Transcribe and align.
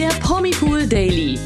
der 0.00 0.08
Promipool 0.20 0.86
Daily. 0.86 1.38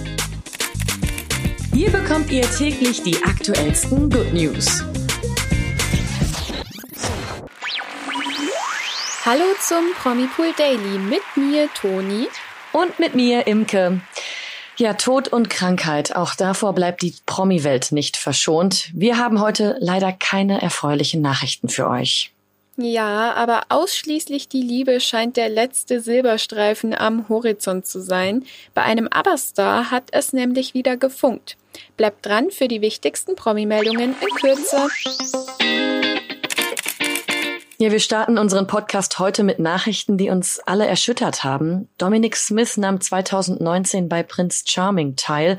Hier 1.73 1.91
bekommt 1.91 2.31
ihr 2.31 2.49
täglich 2.49 3.03
die 3.03 3.21
aktuellsten 3.25 4.09
Good 4.09 4.33
News. 4.33 4.85
Hallo 9.25 9.43
zum 9.61 9.93
Promipool 10.01 10.53
Daily 10.57 11.01
mit 11.01 11.23
mir, 11.35 11.69
Toni. 11.75 12.29
Und 12.73 13.01
mit 13.01 13.17
mir, 13.17 13.49
Imke. 13.49 14.01
Ja, 14.77 14.95
Tod 14.95 15.27
und 15.27 15.51
Krankheit. 15.51 16.15
Auch 16.15 16.37
davor 16.37 16.75
bleibt 16.75 17.03
die 17.03 17.17
Promi-Welt 17.27 17.91
nicht 17.91 18.17
verschont. 18.17 18.89
Wir 18.95 19.19
haben 19.19 19.41
heute 19.41 19.77
leider 19.81 20.13
keine 20.13 20.63
erfreulichen 20.63 21.21
Nachrichten 21.21 21.69
für 21.69 21.89
euch. 21.89 22.34
Ja, 22.77 23.33
aber 23.35 23.63
ausschließlich 23.69 24.49
die 24.49 24.63
Liebe 24.63 24.99
scheint 24.99 25.37
der 25.37 25.49
letzte 25.49 26.01
Silberstreifen 26.01 26.93
am 26.93 27.29
Horizont 27.29 27.87
zu 27.87 28.01
sein. 28.01 28.45
Bei 28.75 28.83
einem 28.83 29.07
ABBA-Star 29.09 29.93
hat 29.93 30.09
es 30.11 30.33
nämlich 30.33 30.75
wieder 30.75 30.97
gefunkt. 30.97 31.57
Bleibt 31.97 32.27
dran 32.27 32.51
für 32.51 32.67
die 32.67 32.81
wichtigsten 32.81 33.37
Promi-Meldungen 33.37 34.17
in 34.21 34.29
Kürze. 34.37 34.89
Ja, 37.79 37.93
wir 37.93 38.01
starten 38.01 38.39
unseren 38.39 38.67
Podcast 38.67 39.19
heute 39.19 39.45
mit 39.45 39.59
Nachrichten, 39.61 40.17
die 40.17 40.31
uns 40.31 40.59
alle 40.59 40.87
erschüttert 40.87 41.45
haben. 41.45 41.89
Dominic 41.99 42.37
Smith 42.37 42.77
nahm 42.77 43.01
2019 43.01 44.09
bei 44.09 44.23
Prince 44.23 44.65
Charming 44.67 45.17
teil, 45.17 45.59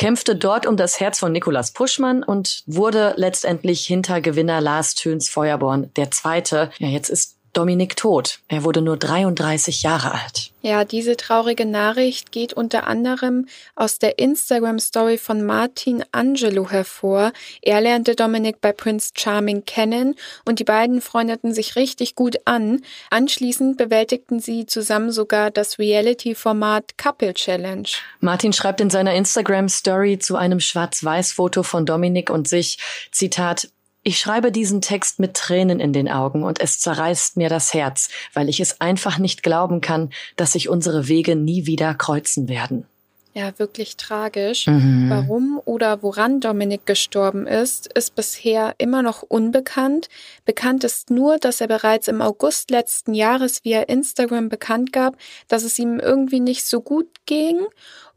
kämpfte 0.00 0.34
dort 0.34 0.66
um 0.66 0.78
das 0.78 0.98
Herz 0.98 1.18
von 1.18 1.30
Nicolas 1.30 1.72
Puschmann 1.72 2.22
und 2.22 2.62
wurde 2.64 3.12
letztendlich 3.16 3.86
hinter 3.86 4.22
Gewinner 4.22 4.62
Lars 4.62 4.94
Töns 4.94 5.28
Feuerborn 5.28 5.92
der 5.94 6.10
Zweite. 6.10 6.70
Ja, 6.78 6.88
jetzt 6.88 7.10
ist 7.10 7.36
Dominik 7.52 7.96
tot. 7.96 8.38
Er 8.48 8.64
wurde 8.64 8.80
nur 8.80 8.96
33 8.96 9.82
Jahre 9.82 10.12
alt. 10.12 10.52
Ja, 10.62 10.84
diese 10.84 11.16
traurige 11.16 11.64
Nachricht 11.64 12.32
geht 12.32 12.52
unter 12.52 12.86
anderem 12.86 13.46
aus 13.74 13.98
der 13.98 14.18
Instagram-Story 14.18 15.16
von 15.16 15.42
Martin 15.44 16.04
Angelo 16.12 16.70
hervor. 16.70 17.32
Er 17.62 17.80
lernte 17.80 18.14
Dominik 18.14 18.60
bei 18.60 18.72
Prince 18.72 19.10
Charming 19.14 19.64
kennen 19.64 20.16
und 20.44 20.58
die 20.58 20.64
beiden 20.64 21.00
freundeten 21.00 21.54
sich 21.54 21.76
richtig 21.76 22.14
gut 22.14 22.36
an. 22.44 22.82
Anschließend 23.08 23.78
bewältigten 23.78 24.38
sie 24.38 24.66
zusammen 24.66 25.12
sogar 25.12 25.50
das 25.50 25.78
Reality-Format 25.78 26.98
Couple 26.98 27.32
Challenge. 27.32 27.88
Martin 28.20 28.52
schreibt 28.52 28.82
in 28.82 28.90
seiner 28.90 29.14
Instagram-Story 29.14 30.18
zu 30.18 30.36
einem 30.36 30.60
Schwarz-Weiß-Foto 30.60 31.62
von 31.62 31.86
Dominik 31.86 32.28
und 32.28 32.46
sich, 32.48 32.78
Zitat, 33.12 33.70
ich 34.02 34.18
schreibe 34.18 34.50
diesen 34.50 34.80
Text 34.80 35.18
mit 35.18 35.34
Tränen 35.34 35.80
in 35.80 35.92
den 35.92 36.08
Augen 36.08 36.42
und 36.42 36.60
es 36.60 36.78
zerreißt 36.78 37.36
mir 37.36 37.48
das 37.48 37.74
Herz, 37.74 38.08
weil 38.32 38.48
ich 38.48 38.60
es 38.60 38.80
einfach 38.80 39.18
nicht 39.18 39.42
glauben 39.42 39.80
kann, 39.80 40.10
dass 40.36 40.52
sich 40.52 40.68
unsere 40.68 41.08
Wege 41.08 41.36
nie 41.36 41.66
wieder 41.66 41.94
kreuzen 41.94 42.48
werden. 42.48 42.86
Ja, 43.32 43.56
wirklich 43.58 43.96
tragisch. 43.96 44.66
Mhm. 44.66 45.08
Warum 45.08 45.62
oder 45.64 46.02
woran 46.02 46.40
Dominik 46.40 46.84
gestorben 46.84 47.46
ist, 47.46 47.86
ist 47.92 48.16
bisher 48.16 48.74
immer 48.78 49.02
noch 49.02 49.22
unbekannt. 49.22 50.08
Bekannt 50.44 50.82
ist 50.82 51.10
nur, 51.10 51.38
dass 51.38 51.60
er 51.60 51.68
bereits 51.68 52.08
im 52.08 52.22
August 52.22 52.72
letzten 52.72 53.14
Jahres 53.14 53.64
via 53.64 53.82
Instagram 53.82 54.48
bekannt 54.48 54.92
gab, 54.92 55.16
dass 55.46 55.62
es 55.62 55.78
ihm 55.78 56.00
irgendwie 56.00 56.40
nicht 56.40 56.66
so 56.66 56.80
gut 56.80 57.06
ging 57.26 57.60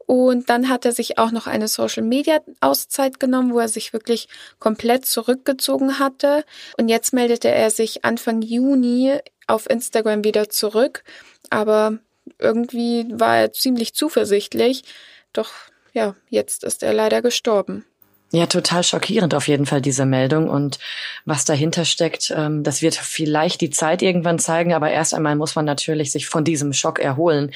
und 0.06 0.50
dann 0.50 0.68
hat 0.68 0.84
er 0.84 0.92
sich 0.92 1.18
auch 1.18 1.30
noch 1.30 1.46
eine 1.46 1.68
Social-Media-Auszeit 1.68 3.20
genommen, 3.20 3.52
wo 3.52 3.58
er 3.58 3.68
sich 3.68 3.92
wirklich 3.92 4.28
komplett 4.58 5.06
zurückgezogen 5.06 5.98
hatte. 5.98 6.44
Und 6.76 6.88
jetzt 6.88 7.12
meldete 7.12 7.48
er 7.48 7.70
sich 7.70 8.04
Anfang 8.04 8.42
Juni 8.42 9.18
auf 9.46 9.68
Instagram 9.68 10.24
wieder 10.24 10.48
zurück. 10.48 11.04
Aber 11.50 11.98
irgendwie 12.38 13.06
war 13.10 13.38
er 13.38 13.52
ziemlich 13.52 13.94
zuversichtlich. 13.94 14.84
Doch 15.32 15.50
ja, 15.92 16.16
jetzt 16.28 16.64
ist 16.64 16.82
er 16.82 16.92
leider 16.92 17.22
gestorben. 17.22 17.84
Ja, 18.32 18.46
total 18.46 18.82
schockierend 18.82 19.32
auf 19.32 19.46
jeden 19.46 19.64
Fall 19.64 19.80
diese 19.80 20.06
Meldung. 20.06 20.48
Und 20.48 20.80
was 21.24 21.44
dahinter 21.44 21.84
steckt, 21.84 22.34
ähm, 22.36 22.64
das 22.64 22.82
wird 22.82 22.96
vielleicht 22.96 23.60
die 23.60 23.70
Zeit 23.70 24.02
irgendwann 24.02 24.40
zeigen, 24.40 24.74
aber 24.74 24.90
erst 24.90 25.14
einmal 25.14 25.36
muss 25.36 25.54
man 25.54 25.64
natürlich 25.64 26.10
sich 26.10 26.26
von 26.26 26.42
diesem 26.42 26.72
Schock 26.72 26.98
erholen. 26.98 27.52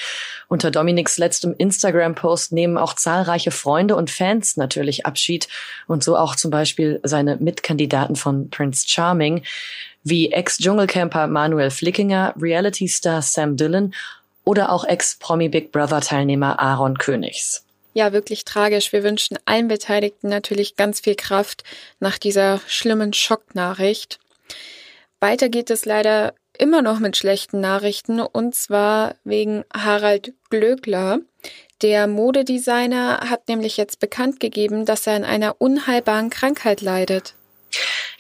Unter 0.47 0.71
Dominiks 0.71 1.19
letztem 1.19 1.53
Instagram-Post 1.59 2.53
nehmen 2.53 2.79
auch 2.79 2.95
zahlreiche 2.95 3.51
Freunde 3.51 3.97
und 3.97 4.09
Fans 4.09 4.57
natürlich 4.57 5.05
Abschied. 5.05 5.49
Und 5.89 6.05
so 6.05 6.17
auch 6.17 6.37
zum 6.37 6.53
Beispiel 6.53 7.01
seine 7.03 7.37
Mitkandidaten 7.37 8.15
von 8.15 8.49
Prince 8.49 8.85
Charming 8.87 9.43
wie 10.05 10.31
Ex-Dschungelcamper 10.31 11.27
Manuel 11.27 11.71
Flickinger, 11.71 12.35
Reality-Star 12.41 13.21
Sam 13.23 13.57
Dillon 13.57 13.95
oder 14.45 14.71
auch 14.71 14.85
Ex-Promi 14.85 15.49
Big 15.49 15.73
Brother-Teilnehmer 15.73 16.61
Aaron 16.61 16.99
Königs 16.99 17.65
ja 17.95 18.13
wirklich 18.13 18.45
tragisch. 18.45 18.93
Wir 18.93 19.03
wünschen 19.03 19.39
allen 19.45 19.69
Beteiligten 19.69 20.29
natürlich 20.29 20.77
ganz 20.77 21.01
viel 21.01 21.15
Kraft 21.15 21.65
nach 22.01 22.19
dieser 22.19 22.61
schlimmen 22.67 23.13
Schocknachricht. 23.13 24.19
Weiter 25.21 25.49
geht 25.49 25.71
es 25.71 25.85
leider 25.85 26.35
immer 26.59 26.83
noch 26.83 26.99
mit 26.99 27.17
schlechten 27.17 27.61
Nachrichten 27.61 28.21
und 28.21 28.55
zwar 28.55 29.15
wegen 29.25 29.65
Harald 29.73 30.35
Glöckler. 30.51 31.21
Der 31.83 32.09
Modedesigner 32.09 33.31
hat 33.31 33.49
nämlich 33.49 33.77
jetzt 33.77 34.01
bekannt 34.01 34.41
gegeben, 34.41 34.85
dass 34.85 35.07
er 35.07 35.15
an 35.15 35.25
einer 35.25 35.61
unheilbaren 35.61 36.31
Krankheit 36.31 36.81
leidet. 36.81 37.35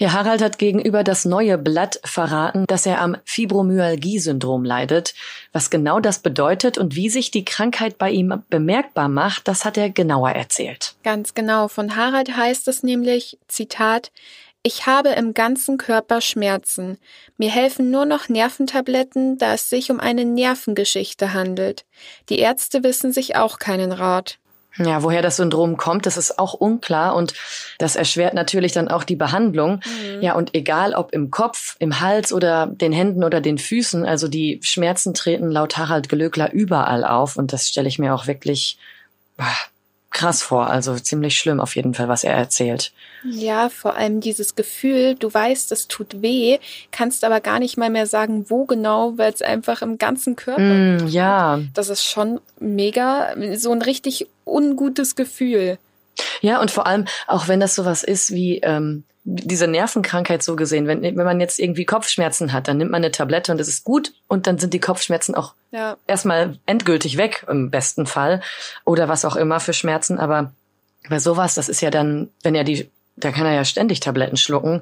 Ja, 0.00 0.12
Harald 0.12 0.40
hat 0.42 0.58
gegenüber 0.58 1.02
das 1.02 1.24
neue 1.24 1.58
Blatt 1.58 2.00
verraten, 2.04 2.66
dass 2.68 2.86
er 2.86 3.00
am 3.00 3.16
Fibromyalgie-Syndrom 3.24 4.64
leidet. 4.64 5.12
Was 5.52 5.70
genau 5.70 5.98
das 5.98 6.20
bedeutet 6.20 6.78
und 6.78 6.94
wie 6.94 7.10
sich 7.10 7.32
die 7.32 7.44
Krankheit 7.44 7.98
bei 7.98 8.10
ihm 8.10 8.44
bemerkbar 8.48 9.08
macht, 9.08 9.48
das 9.48 9.64
hat 9.64 9.76
er 9.76 9.90
genauer 9.90 10.30
erzählt. 10.30 10.94
Ganz 11.02 11.34
genau. 11.34 11.66
Von 11.66 11.96
Harald 11.96 12.36
heißt 12.36 12.68
es 12.68 12.84
nämlich, 12.84 13.38
Zitat, 13.48 14.12
ich 14.62 14.86
habe 14.86 15.08
im 15.10 15.34
ganzen 15.34 15.78
Körper 15.78 16.20
Schmerzen. 16.20 16.98
Mir 17.36 17.50
helfen 17.50 17.90
nur 17.90 18.04
noch 18.04 18.28
Nerventabletten, 18.28 19.36
da 19.36 19.54
es 19.54 19.68
sich 19.68 19.90
um 19.90 19.98
eine 19.98 20.24
Nervengeschichte 20.24 21.32
handelt. 21.32 21.84
Die 22.28 22.38
Ärzte 22.38 22.84
wissen 22.84 23.12
sich 23.12 23.34
auch 23.34 23.58
keinen 23.58 23.90
Rat. 23.90 24.38
Ja, 24.78 25.02
woher 25.02 25.22
das 25.22 25.36
Syndrom 25.36 25.76
kommt, 25.76 26.06
das 26.06 26.16
ist 26.16 26.38
auch 26.38 26.54
unklar 26.54 27.14
und 27.16 27.34
das 27.78 27.96
erschwert 27.96 28.34
natürlich 28.34 28.72
dann 28.72 28.88
auch 28.88 29.04
die 29.04 29.16
Behandlung. 29.16 29.80
Mhm. 29.84 30.22
Ja, 30.22 30.34
und 30.34 30.54
egal 30.54 30.94
ob 30.94 31.12
im 31.12 31.30
Kopf, 31.30 31.76
im 31.78 32.00
Hals 32.00 32.32
oder 32.32 32.66
den 32.66 32.92
Händen 32.92 33.24
oder 33.24 33.40
den 33.40 33.58
Füßen, 33.58 34.04
also 34.04 34.28
die 34.28 34.60
Schmerzen 34.62 35.14
treten 35.14 35.50
laut 35.50 35.76
Harald 35.76 36.08
Gelögler 36.08 36.52
überall 36.52 37.04
auf 37.04 37.36
und 37.36 37.52
das 37.52 37.68
stelle 37.68 37.88
ich 37.88 37.98
mir 37.98 38.14
auch 38.14 38.26
wirklich 38.26 38.78
krass 40.18 40.42
vor. 40.42 40.68
Also 40.68 40.96
ziemlich 40.96 41.38
schlimm 41.38 41.60
auf 41.60 41.76
jeden 41.76 41.94
Fall, 41.94 42.08
was 42.08 42.24
er 42.24 42.34
erzählt. 42.34 42.92
Ja, 43.24 43.68
vor 43.68 43.96
allem 43.96 44.20
dieses 44.20 44.56
Gefühl, 44.56 45.14
du 45.14 45.32
weißt, 45.32 45.70
es 45.70 45.86
tut 45.86 46.22
weh, 46.22 46.58
kannst 46.90 47.22
aber 47.22 47.40
gar 47.40 47.60
nicht 47.60 47.76
mal 47.76 47.88
mehr 47.88 48.06
sagen, 48.06 48.46
wo 48.48 48.64
genau, 48.64 49.16
weil 49.16 49.32
es 49.32 49.42
einfach 49.42 49.80
im 49.80 49.96
ganzen 49.96 50.34
Körper. 50.34 50.62
Mm, 50.62 51.06
ja. 51.06 51.60
Das 51.72 51.88
ist 51.88 52.04
schon 52.04 52.40
mega, 52.58 53.34
so 53.54 53.70
ein 53.70 53.80
richtig 53.80 54.26
ungutes 54.44 55.14
Gefühl. 55.14 55.78
Ja, 56.40 56.60
und 56.60 56.72
vor 56.72 56.86
allem, 56.88 57.04
auch 57.28 57.46
wenn 57.46 57.60
das 57.60 57.76
sowas 57.76 58.02
ist 58.02 58.32
wie 58.32 58.58
ähm, 58.58 59.04
diese 59.30 59.66
Nervenkrankheit 59.66 60.42
so 60.42 60.56
gesehen, 60.56 60.86
wenn, 60.86 61.02
wenn 61.02 61.16
man 61.16 61.38
jetzt 61.38 61.58
irgendwie 61.58 61.84
Kopfschmerzen 61.84 62.54
hat, 62.54 62.66
dann 62.66 62.78
nimmt 62.78 62.90
man 62.90 63.02
eine 63.02 63.10
Tablette 63.10 63.52
und 63.52 63.60
es 63.60 63.68
ist 63.68 63.84
gut 63.84 64.14
und 64.26 64.46
dann 64.46 64.58
sind 64.58 64.72
die 64.72 64.80
Kopfschmerzen 64.80 65.34
auch 65.34 65.52
ja. 65.70 65.98
erstmal 66.06 66.58
endgültig 66.64 67.18
weg, 67.18 67.44
im 67.46 67.70
besten 67.70 68.06
Fall. 68.06 68.40
Oder 68.86 69.08
was 69.08 69.26
auch 69.26 69.36
immer 69.36 69.60
für 69.60 69.74
Schmerzen. 69.74 70.18
Aber 70.18 70.52
bei 71.10 71.18
sowas, 71.18 71.54
das 71.54 71.68
ist 71.68 71.82
ja 71.82 71.90
dann, 71.90 72.30
wenn 72.42 72.54
er 72.54 72.64
die, 72.64 72.90
da 73.16 73.30
kann 73.30 73.44
er 73.44 73.52
ja 73.52 73.66
ständig 73.66 74.00
Tabletten 74.00 74.38
schlucken. 74.38 74.80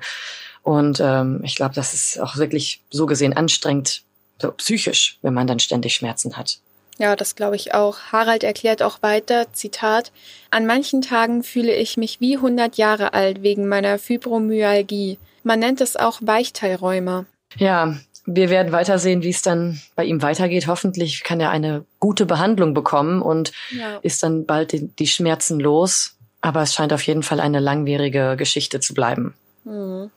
Und 0.63 1.01
ähm, 1.01 1.41
ich 1.43 1.57
glaube, 1.57 1.75
das 1.75 1.93
ist 1.93 2.21
auch 2.21 2.37
wirklich 2.37 2.83
so 2.91 3.07
gesehen 3.07 3.37
anstrengend, 3.37 4.03
so 4.41 4.53
psychisch, 4.53 5.19
wenn 5.23 5.35
man 5.35 5.49
dann 5.49 5.59
ständig 5.59 5.95
Schmerzen 5.95 6.37
hat. 6.37 6.59
Ja, 6.99 7.15
das 7.15 7.37
glaube 7.37 7.57
ich 7.57 7.75
auch. 7.75 7.99
Harald 8.13 8.43
erklärt 8.43 8.83
auch 8.83 9.03
weiter, 9.03 9.53
Zitat, 9.53 10.13
an 10.51 10.67
manchen 10.67 11.03
Tagen 11.03 11.43
fühle 11.43 11.75
ich 11.75 11.97
mich 11.97 12.21
wie 12.21 12.37
100 12.37 12.77
Jahre 12.77 13.13
alt 13.13 13.43
wegen 13.43 13.69
meiner 13.69 13.99
Fibromyalgie. 13.99 15.19
Man 15.43 15.61
nennt 15.61 15.81
es 15.81 15.97
auch 15.97 16.21
Weichteilräume. 16.23 17.27
Ja, 17.57 17.97
wir 18.25 18.51
werden 18.51 18.73
weiter 18.73 18.99
sehen, 18.99 19.23
wie 19.23 19.31
es 19.31 19.43
dann 19.43 19.81
bei 19.95 20.05
ihm 20.05 20.21
weitergeht. 20.21 20.67
Hoffentlich 20.67 21.23
kann 21.23 21.39
er 21.39 21.51
eine 21.51 21.85
gute 22.01 22.27
Behandlung 22.27 22.75
bekommen 22.75 23.23
und 23.23 23.53
ja. 23.71 23.99
ist 24.03 24.23
dann 24.23 24.47
bald 24.47 24.73
die, 24.73 24.89
die, 24.89 25.07
Schmerzen 25.07 25.61
los. 25.61 26.17
Aber 26.41 26.63
es 26.63 26.75
scheint 26.75 26.93
auf 26.93 27.03
jeden 27.03 27.23
Fall 27.23 27.41
eine 27.41 27.61
langwierige 27.61 28.35
Geschichte 28.37 28.81
zu 28.81 28.95
bleiben. 28.95 29.35
Mhm. 29.65 30.11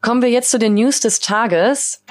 Kommen 0.00 0.22
wir 0.22 0.30
jetzt 0.30 0.50
zu 0.50 0.58
den 0.58 0.74
News 0.74 1.00
des 1.00 1.20
Tages. 1.20 2.02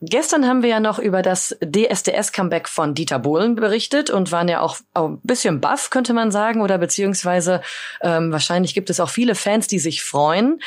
Gestern 0.00 0.46
haben 0.46 0.62
wir 0.62 0.68
ja 0.68 0.78
noch 0.78 1.00
über 1.00 1.22
das 1.22 1.56
DSDS-Comeback 1.60 2.68
von 2.68 2.94
Dieter 2.94 3.18
Bohlen 3.18 3.56
berichtet 3.56 4.10
und 4.10 4.30
waren 4.30 4.46
ja 4.46 4.60
auch, 4.60 4.76
ein 4.94 5.18
bisschen 5.24 5.60
baff, 5.60 5.90
könnte 5.90 6.12
man 6.12 6.30
sagen, 6.30 6.60
oder 6.60 6.78
beziehungsweise 6.78 7.62
ähm, 8.00 8.30
wahrscheinlich 8.30 8.74
gibt 8.74 8.90
es 8.90 9.00
auch 9.00 9.10
viele 9.10 9.34
Fans, 9.34 9.66
die 9.66 9.80
sich 9.80 10.04
freuen. 10.04 10.60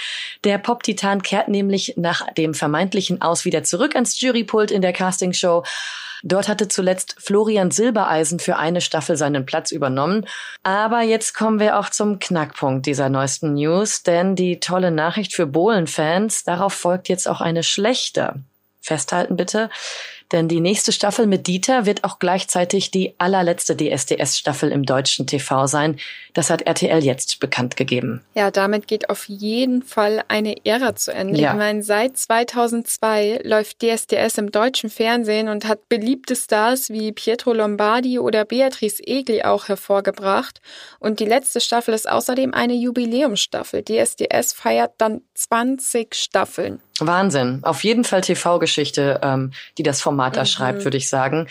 Der 0.44 0.57
Pop-Titan 0.57 1.22
kehrt 1.22 1.48
nämlich 1.48 1.94
nach 1.95 2.30
dem 2.33 2.54
vermeintlichen 2.54 3.22
Aus 3.22 3.45
wieder 3.45 3.63
zurück 3.63 3.95
ans 3.95 4.19
Jurypult 4.19 4.69
in 4.69 4.81
der 4.81 4.92
Castingshow. 4.92 5.63
Dort 6.24 6.50
hatte 6.50 6.68
zuletzt 6.68 7.16
Florian 7.18 7.72
Silbereisen 7.72 8.39
für 8.39 8.57
eine 8.57 8.81
Staffel 8.81 9.16
seinen 9.16 9.45
Platz 9.45 9.72
übernommen. 9.72 10.27
Aber 10.63 11.04
jetzt 11.04 11.34
kommen 11.34 11.62
wir 11.62 11.80
auch 11.80 11.89
zum 11.89 12.19
Knackpunkt 12.19 12.86
dieser 12.86 13.07
neuesten 13.07 13.54
News, 13.54 14.04
denn 14.04 14.36
die 14.36 14.60
tolle 14.60 14.92
Nachricht 14.92 15.34
für 15.34 15.48
Bohlen-Fans, 15.48 16.44
darauf 16.44 16.74
folgt 16.74 17.07
jetzt 17.07 17.30
auch 17.30 17.39
eine 17.39 17.63
schlechte. 17.63 18.44
Festhalten 18.81 19.36
bitte. 19.36 19.69
Denn 20.31 20.48
die 20.48 20.62
nächste 20.62 20.92
Staffel 20.92 21.28
mit 21.28 21.48
Dieter 21.48 21.86
wird 21.86 22.04
auch 22.04 22.18
gleichzeitig 22.18 22.89
die 22.89 23.13
allerletzte 23.18 23.75
DSDS-Staffel 23.75 24.72
im 24.72 24.83
deutschen 24.86 25.28
TV 25.28 25.68
sein. 25.68 26.00
Das 26.33 26.50
hat 26.50 26.62
RTL 26.62 27.04
jetzt 27.04 27.39
bekannt 27.42 27.75
gegeben. 27.75 28.24
Ja, 28.33 28.50
damit 28.50 28.88
geht 28.88 29.10
auf 29.10 29.25
jeden 29.28 29.83
Fall 29.83 30.24
eine 30.30 30.56
Ära 30.66 30.95
zu 30.95 31.13
Ende. 31.13 31.39
Ja. 31.39 31.51
Ich 31.51 31.57
meine, 31.57 31.83
seit 31.83 32.18
2002 32.18 33.42
läuft 33.44 33.81
DSDS 33.81 34.38
im 34.38 34.51
deutschen 34.51 34.89
Fernsehen 34.89 35.50
und 35.50 35.68
hat 35.68 35.89
beliebte 35.89 36.38
Stars 36.38 36.89
wie 36.89 37.12
Pietro 37.12 37.51
Lombardi 37.51 38.18
oder 38.18 38.45
Beatrice 38.45 39.06
Egli 39.06 39.44
auch 39.44 39.68
hervorgebracht. 39.68 40.62
Und 41.00 41.19
die 41.19 41.25
letzte 41.25 41.60
Staffel 41.60 41.94
ist 41.94 42.10
außerdem 42.10 42.54
eine 42.54 42.74
Jubiläumsstaffel. 42.74 43.84
DSDS 43.84 44.54
feiert 44.54 44.94
dann 44.98 45.22
20 45.34 46.16
Staffeln. 46.16 46.80
Wahnsinn. 46.99 47.59
Auf 47.63 47.83
jeden 47.83 48.03
Fall 48.03 48.21
TV-Geschichte, 48.21 49.21
ähm, 49.23 49.51
die 49.77 49.83
das 49.83 50.01
Format 50.01 50.35
da 50.35 50.41
mhm. 50.41 50.45
schreibt, 50.45 50.83
würde 50.83 50.97
ich 50.97 51.09
sagen. 51.09 51.47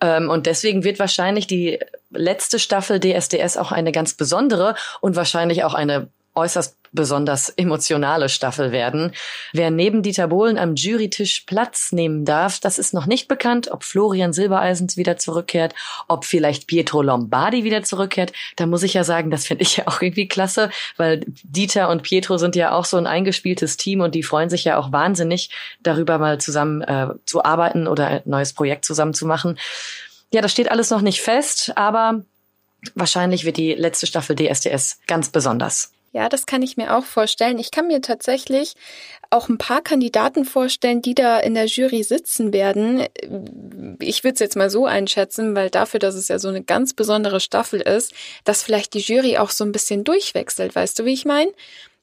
Ähm, 0.00 0.30
und 0.30 0.46
deswegen 0.46 0.84
wird 0.84 0.98
wahrscheinlich 0.98 1.46
die 1.46 1.78
letzte 2.10 2.58
Staffel 2.58 3.00
DSDS 3.00 3.56
auch 3.56 3.70
eine 3.70 3.92
ganz 3.92 4.14
besondere 4.14 4.74
und 5.00 5.14
wahrscheinlich 5.14 5.64
auch 5.64 5.74
eine 5.74 6.08
äußerst 6.38 6.78
besonders 6.92 7.50
emotionale 7.50 8.28
Staffel 8.28 8.72
werden. 8.72 9.12
Wer 9.52 9.70
neben 9.70 10.02
Dieter 10.02 10.28
Bohlen 10.28 10.58
am 10.58 10.74
Jurytisch 10.74 11.42
Platz 11.46 11.92
nehmen 11.92 12.24
darf, 12.24 12.60
das 12.60 12.78
ist 12.78 12.94
noch 12.94 13.06
nicht 13.06 13.28
bekannt, 13.28 13.70
ob 13.70 13.84
Florian 13.84 14.32
Silbereisens 14.32 14.96
wieder 14.96 15.16
zurückkehrt, 15.16 15.74
ob 16.08 16.24
vielleicht 16.24 16.66
Pietro 16.66 17.02
Lombardi 17.02 17.64
wieder 17.64 17.82
zurückkehrt. 17.82 18.32
Da 18.56 18.66
muss 18.66 18.82
ich 18.82 18.94
ja 18.94 19.04
sagen, 19.04 19.30
das 19.30 19.46
finde 19.46 19.62
ich 19.62 19.76
ja 19.76 19.86
auch 19.86 20.00
irgendwie 20.00 20.28
klasse, 20.28 20.70
weil 20.96 21.24
Dieter 21.42 21.88
und 21.88 22.02
Pietro 22.02 22.38
sind 22.38 22.56
ja 22.56 22.72
auch 22.72 22.84
so 22.84 22.96
ein 22.96 23.06
eingespieltes 23.06 23.76
Team 23.76 24.00
und 24.00 24.14
die 24.14 24.22
freuen 24.22 24.50
sich 24.50 24.64
ja 24.64 24.78
auch 24.78 24.92
wahnsinnig 24.92 25.50
darüber 25.82 26.18
mal 26.18 26.40
zusammen 26.40 26.82
äh, 26.82 27.08
zu 27.26 27.44
arbeiten 27.44 27.86
oder 27.86 28.06
ein 28.06 28.22
neues 28.24 28.52
Projekt 28.52 28.84
zusammen 28.84 29.14
zu 29.14 29.26
machen. 29.26 29.58
Ja, 30.32 30.42
das 30.42 30.52
steht 30.52 30.70
alles 30.70 30.90
noch 30.90 31.00
nicht 31.00 31.20
fest, 31.20 31.72
aber 31.76 32.22
wahrscheinlich 32.94 33.44
wird 33.44 33.56
die 33.56 33.74
letzte 33.74 34.06
Staffel 34.06 34.36
DSDS 34.36 35.00
ganz 35.06 35.30
besonders. 35.30 35.92
Ja, 36.12 36.28
das 36.28 36.46
kann 36.46 36.62
ich 36.62 36.76
mir 36.76 36.96
auch 36.96 37.04
vorstellen. 37.04 37.58
Ich 37.58 37.70
kann 37.70 37.86
mir 37.86 38.00
tatsächlich 38.00 38.74
auch 39.30 39.48
ein 39.48 39.58
paar 39.58 39.82
Kandidaten 39.82 40.46
vorstellen, 40.46 41.02
die 41.02 41.14
da 41.14 41.38
in 41.38 41.54
der 41.54 41.66
Jury 41.66 42.02
sitzen 42.02 42.52
werden. 42.52 43.06
Ich 44.00 44.24
würde 44.24 44.34
es 44.34 44.40
jetzt 44.40 44.56
mal 44.56 44.70
so 44.70 44.86
einschätzen, 44.86 45.54
weil 45.54 45.68
dafür, 45.68 46.00
dass 46.00 46.14
es 46.14 46.28
ja 46.28 46.38
so 46.38 46.48
eine 46.48 46.62
ganz 46.62 46.94
besondere 46.94 47.40
Staffel 47.40 47.82
ist, 47.82 48.14
dass 48.44 48.62
vielleicht 48.62 48.94
die 48.94 49.00
Jury 49.00 49.36
auch 49.36 49.50
so 49.50 49.64
ein 49.64 49.72
bisschen 49.72 50.02
durchwechselt. 50.02 50.74
Weißt 50.74 50.98
du, 50.98 51.04
wie 51.04 51.12
ich 51.12 51.26
meine? 51.26 51.52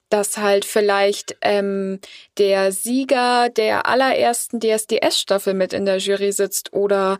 Dass 0.10 0.38
halt 0.38 0.66
vielleicht 0.66 1.36
ähm, 1.42 2.00
der 2.38 2.72
Sieger 2.72 3.50
der 3.50 3.88
allerersten 3.88 4.60
DSDS-Staffel 4.60 5.54
mit 5.54 5.74
in 5.74 5.86
der 5.86 5.98
Jury 5.98 6.32
sitzt 6.32 6.74
oder, 6.74 7.18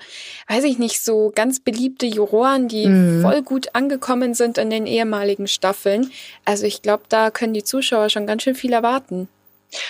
weiß 0.48 0.64
ich 0.66 0.78
nicht, 0.78 1.04
so 1.04 1.32
ganz 1.34 1.60
beliebte 1.60 2.06
Juroren, 2.06 2.68
die 2.68 2.88
mhm. 2.88 3.22
voll 3.22 3.42
gut 3.42 3.70
angekommen 3.74 4.34
sind 4.34 4.58
in 4.58 4.70
den 4.70 4.86
ehemaligen 4.86 5.48
Staffeln. 5.48 6.12
Also 6.46 6.66
ich 6.66 6.82
glaube, 6.82 7.04
da 7.10 7.32
können 7.32 7.54
die 7.54 7.64
Zuschauer 7.64 8.10
schon 8.10 8.28
ganz 8.28 8.44
schön 8.44 8.56
viel 8.56 8.74
erwarten. 8.74 9.28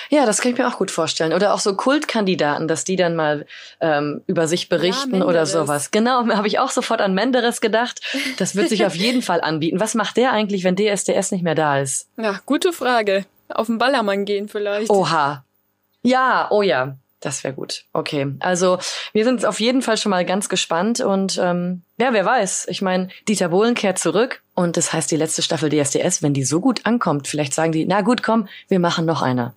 Ja, 0.10 0.26
das 0.26 0.42
kann 0.42 0.52
ich 0.52 0.58
mir 0.58 0.68
auch 0.68 0.78
gut 0.78 0.92
vorstellen. 0.92 1.34
Oder 1.34 1.54
auch 1.54 1.60
so 1.60 1.76
Kultkandidaten, 1.76 2.68
dass 2.68 2.84
die 2.84 2.96
dann 2.96 3.16
mal 3.16 3.46
ähm, 3.82 4.22
über 4.28 4.48
sich 4.48 4.70
berichten 4.70 5.18
ja, 5.18 5.26
oder 5.26 5.46
sowas. 5.46 5.92
Genau, 5.92 6.28
habe 6.36 6.48
ich 6.48 6.60
auch 6.60 6.72
sofort 6.72 7.02
an 7.02 7.14
Menderes 7.14 7.62
gedacht. 7.62 8.02
Das 8.38 8.56
wird 8.56 8.70
sich 8.70 8.86
auf 8.86 8.96
jeden 8.96 9.22
Fall 9.24 9.42
anbieten. 9.42 9.80
Was 9.80 9.96
macht 9.96 10.18
der 10.18 10.32
eigentlich, 10.32 10.64
wenn 10.64 10.76
DSDS 10.76 11.32
nicht 11.32 11.44
mehr 11.44 11.56
da 11.56 11.80
ist? 11.80 12.08
Ja, 12.18 12.40
gute 12.46 12.74
Frage. 12.74 13.26
Auf 13.50 13.68
den 13.68 13.78
Ballermann 13.78 14.26
gehen 14.26 14.50
vielleicht. 14.50 14.90
Oha. 14.90 15.44
Ja, 16.02 16.48
oh 16.52 16.62
ja. 16.62 16.96
Das 17.25 17.44
wäre 17.44 17.56
gut. 17.56 17.86
Okay. 17.92 18.36
Also 18.39 18.77
wir 19.12 19.24
sind 19.24 19.48
auf 19.48 19.60
jeden 19.60 19.81
Fall 19.81 19.98
schon 19.98 20.12
mal 20.12 20.24
ganz 20.25 20.48
gespannt 20.48 21.00
und 21.00 21.39
ähm, 21.42 21.81
ja, 21.98 22.13
wer 22.13 22.24
weiß. 22.24 22.68
Ich 22.69 22.83
meine, 22.83 23.10
Dieter 23.27 23.50
Bohlen 23.50 23.74
kehrt 23.74 23.98
zurück 23.98 24.44
und 24.54 24.77
das 24.77 24.94
heißt, 24.94 25.10
die 25.10 25.16
letzte 25.16 25.42
Staffel 25.42 25.72
DSDS, 25.72 26.22
wenn 26.22 26.36
die 26.36 26.44
so 26.44 26.62
gut 26.62 26.86
ankommt, 26.86 27.27
vielleicht 27.27 27.56
sagen 27.56 27.72
die, 27.72 27.88
na 27.88 28.01
gut, 28.01 28.22
komm, 28.22 28.48
wir 28.68 28.80
machen 28.80 29.07
noch 29.07 29.24
eine. 29.24 29.56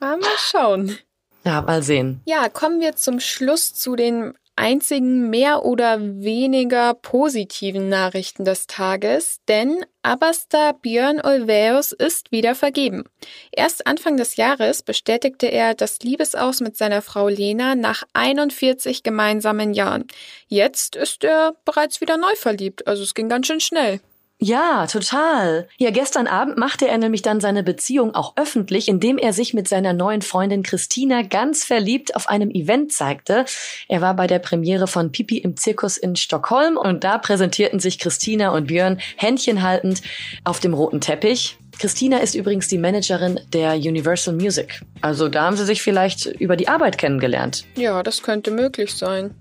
mal 0.00 0.20
schauen. 0.36 0.98
Ja, 1.44 1.62
mal 1.62 1.82
sehen. 1.82 2.20
Ja, 2.26 2.50
kommen 2.50 2.78
wir 2.78 2.94
zum 2.94 3.20
Schluss 3.20 3.72
zu 3.72 3.96
den 3.96 4.34
einzigen 4.58 5.30
mehr 5.30 5.64
oder 5.64 6.00
weniger 6.00 6.92
positiven 6.94 7.88
Nachrichten 7.88 8.44
des 8.44 8.66
Tages, 8.66 9.38
denn 9.46 9.86
Abastar 10.02 10.74
Björn 10.74 11.20
Olveus 11.24 11.92
ist 11.92 12.32
wieder 12.32 12.54
vergeben. 12.54 13.04
Erst 13.52 13.86
Anfang 13.86 14.16
des 14.16 14.36
Jahres 14.36 14.82
bestätigte 14.82 15.46
er 15.46 15.74
das 15.74 16.00
Liebesaus 16.00 16.60
mit 16.60 16.76
seiner 16.76 17.02
Frau 17.02 17.28
Lena 17.28 17.76
nach 17.76 18.02
41 18.14 19.02
gemeinsamen 19.02 19.74
Jahren. 19.74 20.06
Jetzt 20.48 20.96
ist 20.96 21.22
er 21.24 21.54
bereits 21.64 22.00
wieder 22.00 22.16
neu 22.16 22.34
verliebt, 22.34 22.86
also 22.86 23.04
es 23.04 23.14
ging 23.14 23.28
ganz 23.28 23.46
schön 23.46 23.60
schnell. 23.60 24.00
Ja, 24.40 24.86
total. 24.86 25.66
Ja, 25.78 25.90
gestern 25.90 26.28
Abend 26.28 26.58
machte 26.58 26.86
er 26.86 26.96
nämlich 26.98 27.22
dann 27.22 27.40
seine 27.40 27.64
Beziehung 27.64 28.14
auch 28.14 28.34
öffentlich, 28.36 28.86
indem 28.86 29.18
er 29.18 29.32
sich 29.32 29.52
mit 29.52 29.66
seiner 29.66 29.92
neuen 29.92 30.22
Freundin 30.22 30.62
Christina 30.62 31.22
ganz 31.22 31.64
verliebt 31.64 32.14
auf 32.14 32.28
einem 32.28 32.50
Event 32.50 32.92
zeigte. 32.92 33.46
Er 33.88 34.00
war 34.00 34.14
bei 34.14 34.28
der 34.28 34.38
Premiere 34.38 34.86
von 34.86 35.10
Pipi 35.10 35.38
im 35.38 35.56
Zirkus 35.56 35.96
in 35.96 36.14
Stockholm 36.14 36.76
und 36.76 37.02
da 37.02 37.18
präsentierten 37.18 37.80
sich 37.80 37.98
Christina 37.98 38.50
und 38.50 38.68
Björn 38.68 39.00
Händchen 39.16 39.62
haltend 39.62 40.02
auf 40.44 40.60
dem 40.60 40.72
roten 40.72 41.00
Teppich. 41.00 41.58
Christina 41.78 42.18
ist 42.18 42.34
übrigens 42.34 42.66
die 42.68 42.78
Managerin 42.78 43.40
der 43.52 43.74
Universal 43.74 44.34
Music. 44.34 44.80
Also 45.00 45.28
da 45.28 45.44
haben 45.44 45.56
sie 45.56 45.64
sich 45.64 45.80
vielleicht 45.80 46.26
über 46.26 46.56
die 46.56 46.66
Arbeit 46.66 46.98
kennengelernt. 46.98 47.64
Ja, 47.76 48.02
das 48.02 48.22
könnte 48.22 48.50
möglich 48.50 48.92
sein. 48.92 49.34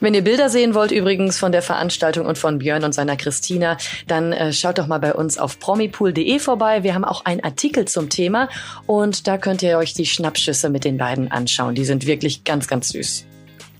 Wenn 0.00 0.14
ihr 0.14 0.22
Bilder 0.22 0.48
sehen 0.48 0.74
wollt 0.74 0.90
übrigens 0.90 1.38
von 1.38 1.52
der 1.52 1.62
Veranstaltung 1.62 2.26
und 2.26 2.38
von 2.38 2.58
Björn 2.58 2.84
und 2.84 2.94
seiner 2.94 3.16
Christina, 3.16 3.76
dann 4.06 4.32
äh, 4.32 4.52
schaut 4.52 4.78
doch 4.78 4.86
mal 4.86 4.98
bei 4.98 5.12
uns 5.12 5.36
auf 5.38 5.58
promipool.de 5.58 6.38
vorbei. 6.38 6.82
Wir 6.82 6.94
haben 6.94 7.04
auch 7.04 7.24
einen 7.24 7.44
Artikel 7.44 7.86
zum 7.86 8.08
Thema 8.08 8.48
und 8.86 9.26
da 9.26 9.36
könnt 9.36 9.62
ihr 9.62 9.76
euch 9.76 9.92
die 9.92 10.06
Schnappschüsse 10.06 10.70
mit 10.70 10.84
den 10.84 10.96
beiden 10.96 11.30
anschauen. 11.30 11.74
Die 11.74 11.84
sind 11.84 12.06
wirklich 12.06 12.44
ganz, 12.44 12.68
ganz 12.68 12.88
süß. 12.88 13.26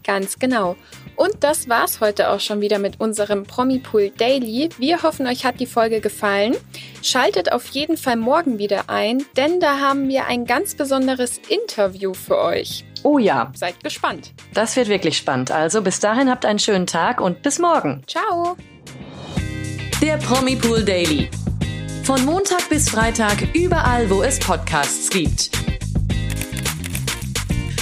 Ganz 0.02 0.38
genau. 0.38 0.76
Und 1.16 1.44
das 1.44 1.68
war's 1.68 2.00
heute 2.00 2.30
auch 2.30 2.40
schon 2.40 2.60
wieder 2.60 2.78
mit 2.78 3.00
unserem 3.00 3.44
Promipool 3.44 4.10
Daily. 4.10 4.70
Wir 4.78 5.02
hoffen, 5.02 5.26
euch 5.26 5.44
hat 5.44 5.60
die 5.60 5.66
Folge 5.66 6.00
gefallen. 6.00 6.56
Schaltet 7.02 7.52
auf 7.52 7.68
jeden 7.68 7.96
Fall 7.96 8.16
morgen 8.16 8.58
wieder 8.58 8.88
ein, 8.88 9.24
denn 9.36 9.60
da 9.60 9.78
haben 9.78 10.08
wir 10.08 10.26
ein 10.26 10.46
ganz 10.46 10.74
besonderes 10.74 11.40
Interview 11.48 12.14
für 12.14 12.38
euch. 12.38 12.84
Oh 13.02 13.18
ja. 13.18 13.52
Seid 13.54 13.82
gespannt. 13.82 14.32
Das 14.54 14.76
wird 14.76 14.88
wirklich 14.88 15.16
spannend. 15.16 15.50
Also 15.50 15.82
bis 15.82 16.00
dahin 16.00 16.30
habt 16.30 16.44
einen 16.44 16.58
schönen 16.58 16.86
Tag 16.86 17.20
und 17.20 17.42
bis 17.42 17.58
morgen. 17.58 18.02
Ciao. 18.06 18.56
Der 20.00 20.16
Promipool 20.16 20.84
Daily. 20.84 21.28
Von 22.04 22.24
Montag 22.24 22.68
bis 22.68 22.90
Freitag 22.90 23.54
überall, 23.54 24.10
wo 24.10 24.22
es 24.22 24.40
Podcasts 24.40 25.08
gibt. 25.10 25.61